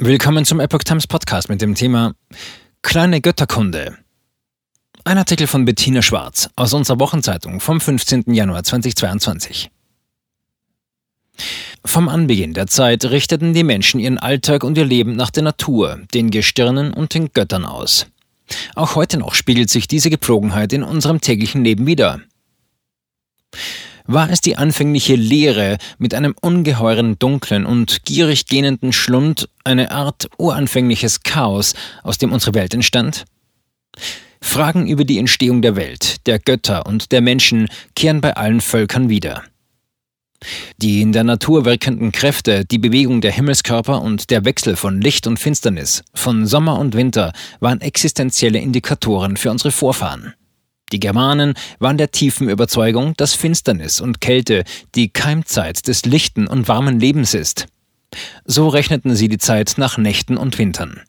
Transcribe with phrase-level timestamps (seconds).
[0.00, 2.14] Willkommen zum Epoch Times Podcast mit dem Thema
[2.82, 3.98] Kleine Götterkunde.
[5.02, 8.32] Ein Artikel von Bettina Schwarz aus unserer Wochenzeitung vom 15.
[8.32, 9.72] Januar 2022.
[11.84, 15.98] Vom Anbeginn der Zeit richteten die Menschen ihren Alltag und ihr Leben nach der Natur,
[16.14, 18.06] den Gestirnen und den Göttern aus.
[18.76, 22.20] Auch heute noch spiegelt sich diese Gepflogenheit in unserem täglichen Leben wider
[24.08, 30.28] war es die anfängliche Leere mit einem ungeheuren dunklen und gierig gähnenden Schlund, eine Art
[30.38, 33.26] uranfängliches Chaos, aus dem unsere Welt entstand?
[34.40, 39.08] Fragen über die Entstehung der Welt, der Götter und der Menschen kehren bei allen Völkern
[39.08, 39.44] wieder.
[40.80, 45.26] Die in der Natur wirkenden Kräfte, die Bewegung der Himmelskörper und der Wechsel von Licht
[45.26, 50.34] und Finsternis, von Sommer und Winter waren existenzielle Indikatoren für unsere Vorfahren.
[50.92, 56.68] Die Germanen waren der tiefen Überzeugung, dass Finsternis und Kälte die Keimzeit des lichten und
[56.68, 57.66] warmen Lebens ist.
[58.44, 61.02] So rechneten sie die Zeit nach Nächten und Wintern.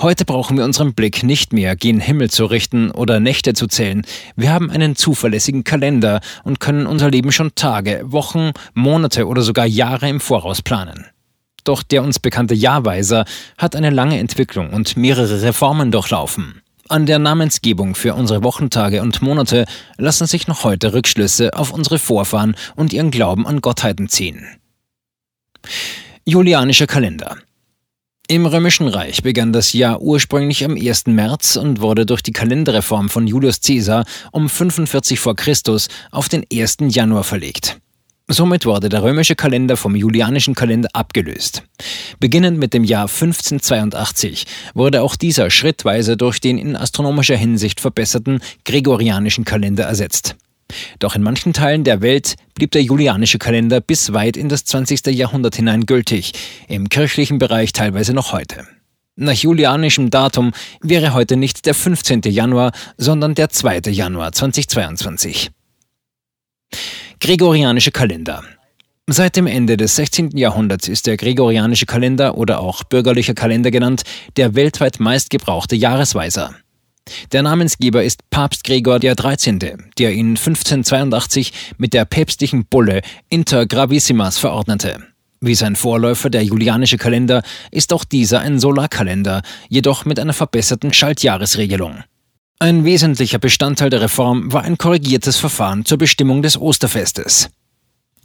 [0.00, 4.02] Heute brauchen wir unseren Blick nicht mehr gen Himmel zu richten oder Nächte zu zählen.
[4.34, 9.66] Wir haben einen zuverlässigen Kalender und können unser Leben schon Tage, Wochen, Monate oder sogar
[9.66, 11.06] Jahre im Voraus planen.
[11.64, 13.24] Doch der uns bekannte Jahrweiser
[13.58, 16.61] hat eine lange Entwicklung und mehrere Reformen durchlaufen.
[16.92, 19.64] An der Namensgebung für unsere Wochentage und Monate
[19.96, 24.46] lassen sich noch heute Rückschlüsse auf unsere Vorfahren und ihren Glauben an Gottheiten ziehen.
[26.26, 27.38] Julianischer Kalender
[28.28, 31.06] im Römischen Reich begann das Jahr ursprünglich am 1.
[31.06, 35.32] März und wurde durch die Kalenderreform von Julius Caesar um 45 v.
[35.32, 35.54] Chr.
[36.10, 36.76] auf den 1.
[36.88, 37.78] Januar verlegt.
[38.28, 41.64] Somit wurde der römische Kalender vom julianischen Kalender abgelöst.
[42.20, 48.40] Beginnend mit dem Jahr 1582 wurde auch dieser schrittweise durch den in astronomischer Hinsicht verbesserten
[48.64, 50.36] gregorianischen Kalender ersetzt.
[50.98, 55.06] Doch in manchen Teilen der Welt blieb der julianische Kalender bis weit in das 20.
[55.06, 56.32] Jahrhundert hinein gültig,
[56.68, 58.66] im kirchlichen Bereich teilweise noch heute.
[59.16, 62.22] Nach julianischem Datum wäre heute nicht der 15.
[62.26, 63.90] Januar, sondern der 2.
[63.90, 65.50] Januar 2022.
[67.24, 68.42] Gregorianische Kalender.
[69.06, 70.36] Seit dem Ende des 16.
[70.36, 74.02] Jahrhunderts ist der Gregorianische Kalender oder auch bürgerlicher Kalender genannt
[74.36, 76.56] der weltweit meistgebrauchte Jahresweiser.
[77.30, 84.38] Der Namensgeber ist Papst Gregor XIII., der ihn 1582 mit der päpstlichen Bulle Inter Gravissimas
[84.38, 84.98] verordnete.
[85.40, 90.92] Wie sein Vorläufer, der julianische Kalender, ist auch dieser ein Solarkalender, jedoch mit einer verbesserten
[90.92, 92.02] Schaltjahresregelung.
[92.62, 97.50] Ein wesentlicher Bestandteil der Reform war ein korrigiertes Verfahren zur Bestimmung des Osterfestes.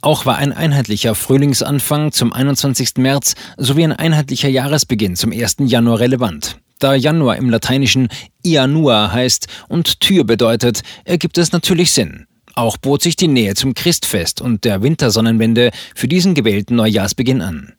[0.00, 2.98] Auch war ein einheitlicher Frühlingsanfang zum 21.
[2.98, 5.56] März sowie ein einheitlicher Jahresbeginn zum 1.
[5.64, 6.60] Januar relevant.
[6.78, 8.10] Da Januar im Lateinischen
[8.44, 12.28] Ianua heißt und Tür bedeutet, ergibt es natürlich Sinn.
[12.54, 17.72] Auch bot sich die Nähe zum Christfest und der Wintersonnenwende für diesen gewählten Neujahrsbeginn an.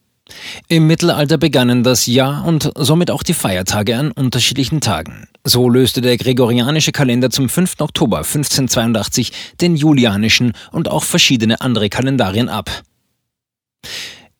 [0.67, 5.27] Im Mittelalter begannen das Jahr und somit auch die Feiertage an unterschiedlichen Tagen.
[5.43, 7.75] So löste der gregorianische Kalender zum 5.
[7.79, 9.31] Oktober 1582
[9.61, 12.83] den julianischen und auch verschiedene andere Kalendarien ab.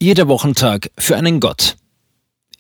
[0.02, 1.76] Jeder Wochentag für einen Gott.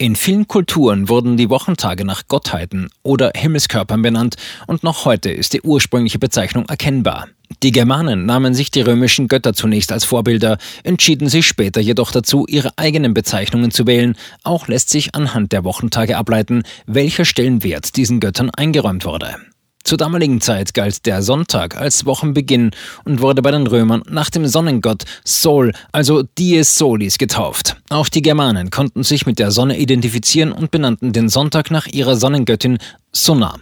[0.02, 5.52] In vielen Kulturen wurden die Wochentage nach Gottheiten oder Himmelskörpern benannt und noch heute ist
[5.52, 7.28] die ursprüngliche Bezeichnung erkennbar.
[7.64, 12.46] Die Germanen nahmen sich die römischen Götter zunächst als Vorbilder, entschieden sich später jedoch dazu,
[12.48, 14.16] ihre eigenen Bezeichnungen zu wählen.
[14.44, 19.36] Auch lässt sich anhand der Wochentage ableiten, welcher Stellenwert diesen Göttern eingeräumt wurde.
[19.84, 22.72] Zur damaligen Zeit galt der Sonntag als Wochenbeginn
[23.06, 27.78] und wurde bei den Römern nach dem Sonnengott Sol, also Dies Solis, getauft.
[27.90, 32.18] Auch die Germanen konnten sich mit der Sonne identifizieren und benannten den Sonntag nach ihrer
[32.18, 32.78] Sonnengöttin
[33.12, 33.56] Sunna.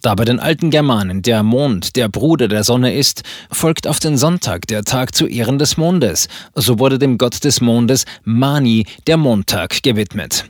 [0.00, 4.16] Da bei den alten Germanen der Mond der Bruder der Sonne ist, folgt auf den
[4.16, 6.28] Sonntag der Tag zu Ehren des Mondes.
[6.54, 10.44] So wurde dem Gott des Mondes Mani der Montag gewidmet.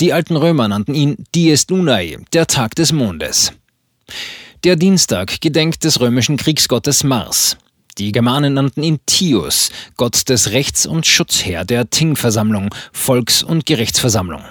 [0.00, 3.52] Die alten Römer nannten ihn Dies Lunae, der Tag des Mondes.
[4.64, 7.56] Der Dienstag gedenkt des römischen Kriegsgottes Mars.
[7.98, 14.42] Die Germanen nannten ihn Tius, Gott des Rechts und Schutzherr der Ting-Versammlung, Volks- und Gerichtsversammlung.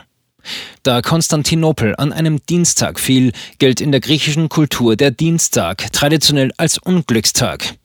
[0.84, 6.78] Da Konstantinopel an einem Dienstag fiel, gilt in der griechischen Kultur der Dienstag traditionell als
[6.78, 7.76] Unglückstag.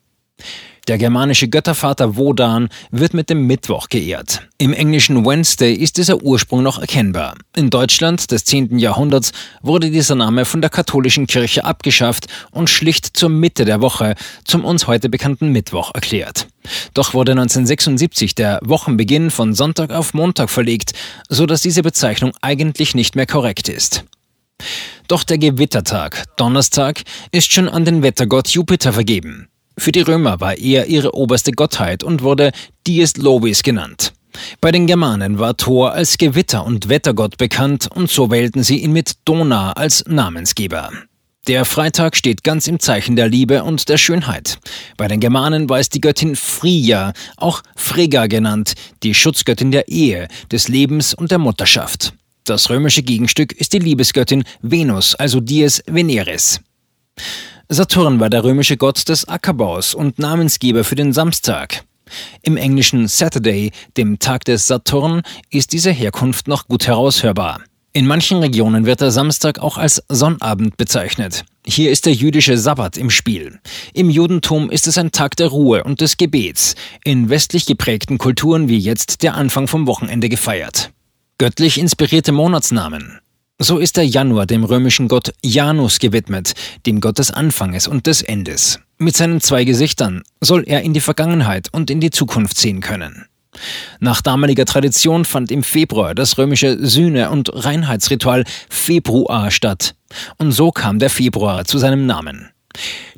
[0.90, 4.48] Der germanische Göttervater Wodan wird mit dem Mittwoch geehrt.
[4.58, 7.36] Im englischen Wednesday ist dieser Ursprung noch erkennbar.
[7.54, 8.76] In Deutschland des 10.
[8.76, 9.30] Jahrhunderts
[9.62, 14.64] wurde dieser Name von der katholischen Kirche abgeschafft und schlicht zur Mitte der Woche, zum
[14.64, 16.48] uns heute bekannten Mittwoch, erklärt.
[16.92, 20.94] Doch wurde 1976 der Wochenbeginn von Sonntag auf Montag verlegt,
[21.28, 24.02] so dass diese Bezeichnung eigentlich nicht mehr korrekt ist.
[25.06, 29.46] Doch der Gewittertag, Donnerstag, ist schon an den Wettergott Jupiter vergeben.
[29.78, 32.52] Für die Römer war er ihre oberste Gottheit und wurde
[32.86, 34.12] Dies Lovis genannt.
[34.60, 38.92] Bei den Germanen war Thor als Gewitter- und Wettergott bekannt und so wählten sie ihn
[38.92, 40.90] mit Dona als Namensgeber.
[41.46, 44.58] Der Freitag steht ganz im Zeichen der Liebe und der Schönheit.
[44.98, 50.28] Bei den Germanen war es die Göttin Fria, auch Frega genannt, die Schutzgöttin der Ehe,
[50.52, 52.12] des Lebens und der Mutterschaft.
[52.44, 56.60] Das römische Gegenstück ist die Liebesgöttin Venus, also Dies Veneris.
[57.72, 61.84] Saturn war der römische Gott des Ackerbaus und Namensgeber für den Samstag.
[62.42, 67.60] Im englischen Saturday, dem Tag des Saturn, ist diese Herkunft noch gut heraushörbar.
[67.92, 71.44] In manchen Regionen wird der Samstag auch als Sonnabend bezeichnet.
[71.64, 73.60] Hier ist der jüdische Sabbat im Spiel.
[73.94, 76.74] Im Judentum ist es ein Tag der Ruhe und des Gebets,
[77.04, 80.90] in westlich geprägten Kulturen wie jetzt der Anfang vom Wochenende gefeiert.
[81.38, 83.20] Göttlich inspirierte Monatsnamen.
[83.62, 86.54] So ist der Januar dem römischen Gott Janus gewidmet,
[86.86, 88.80] dem Gott des Anfanges und des Endes.
[88.96, 93.26] Mit seinen zwei Gesichtern soll er in die Vergangenheit und in die Zukunft sehen können.
[93.98, 99.94] Nach damaliger Tradition fand im Februar das römische Sühne- und Reinheitsritual Februar statt.
[100.38, 102.49] Und so kam der Februar zu seinem Namen.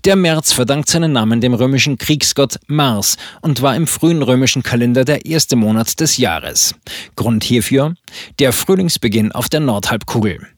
[0.05, 5.05] Der März verdankt seinen Namen dem römischen Kriegsgott Mars und war im frühen römischen Kalender
[5.05, 6.75] der erste Monat des Jahres.
[7.15, 7.95] Grund hierfür
[8.39, 10.49] der Frühlingsbeginn auf der Nordhalbkugel.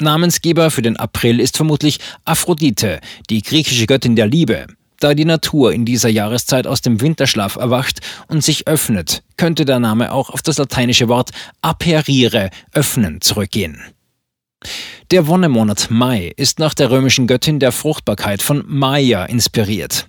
[0.00, 4.66] Namensgeber für den April ist vermutlich Aphrodite, die griechische Göttin der Liebe.
[4.98, 9.78] Da die Natur in dieser Jahreszeit aus dem Winterschlaf erwacht und sich öffnet, könnte der
[9.78, 11.30] Name auch auf das lateinische Wort
[11.62, 13.80] aperire, öffnen, zurückgehen.
[15.10, 20.06] Der Wonnemonat Mai ist nach der römischen Göttin der Fruchtbarkeit von Maia inspiriert.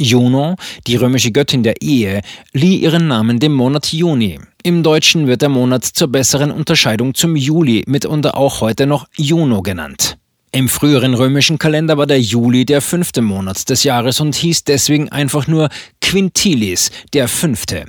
[0.00, 2.22] Juno, die römische Göttin der Ehe,
[2.52, 4.40] lieh ihren Namen dem Monat Juni.
[4.62, 9.62] Im Deutschen wird der Monat zur besseren Unterscheidung zum Juli mitunter auch heute noch Juno
[9.62, 10.18] genannt.
[10.52, 15.08] Im früheren römischen Kalender war der Juli der fünfte Monat des Jahres und hieß deswegen
[15.08, 15.68] einfach nur
[16.00, 17.86] Quintilis, der fünfte.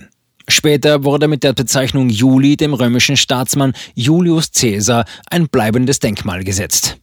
[0.48, 6.98] Später wurde mit der Bezeichnung Juli dem römischen Staatsmann Julius Caesar ein bleibendes Denkmal gesetzt.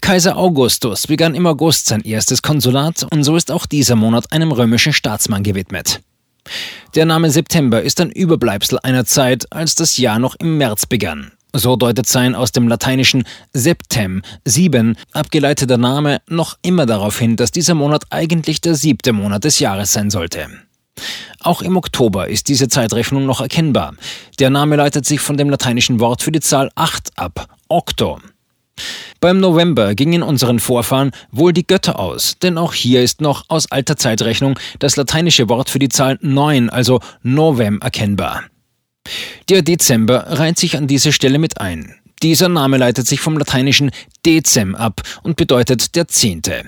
[0.00, 4.52] Kaiser Augustus begann im August sein erstes Konsulat und so ist auch dieser Monat einem
[4.52, 6.00] römischen Staatsmann gewidmet.
[6.94, 11.32] Der Name September ist ein Überbleibsel einer Zeit, als das Jahr noch im März begann.
[11.52, 17.50] So deutet sein aus dem lateinischen Septem, sieben, abgeleiteter Name noch immer darauf hin, dass
[17.50, 20.48] dieser Monat eigentlich der siebte Monat des Jahres sein sollte.
[21.40, 23.94] Auch im Oktober ist diese Zeitrechnung noch erkennbar.
[24.38, 28.18] Der Name leitet sich von dem lateinischen Wort für die Zahl 8 ab, octo.
[29.20, 33.70] Beim November gingen unseren Vorfahren wohl die Götter aus, denn auch hier ist noch aus
[33.70, 38.44] alter Zeitrechnung das lateinische Wort für die Zahl 9, also novem, erkennbar.
[39.48, 41.94] Der Dezember reiht sich an diese Stelle mit ein.
[42.22, 43.90] Dieser Name leitet sich vom lateinischen
[44.24, 46.64] Dezem ab und bedeutet der Zehnte.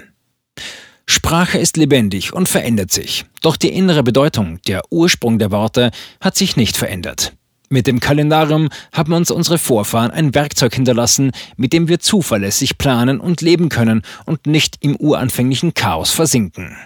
[1.10, 5.90] Sprache ist lebendig und verändert sich, doch die innere Bedeutung, der Ursprung der Worte,
[6.20, 7.32] hat sich nicht verändert.
[7.70, 13.20] Mit dem Kalendarium haben uns unsere Vorfahren ein Werkzeug hinterlassen, mit dem wir zuverlässig planen
[13.20, 16.76] und leben können und nicht im uranfänglichen Chaos versinken.